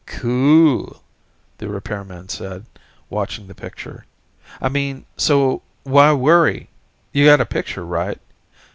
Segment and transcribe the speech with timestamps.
[0.07, 0.99] "Cool,"
[1.59, 2.65] the repairman said,
[3.11, 4.05] watching the picture.
[4.59, 6.71] "I mean, so why worry?
[7.11, 8.19] You got a picture, right?